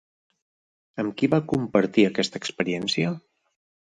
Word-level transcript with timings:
Amb 1.03 1.13
qui 1.19 1.29
va 1.33 1.41
compartir 1.51 2.05
aquesta 2.11 2.43
experiència? 2.45 3.15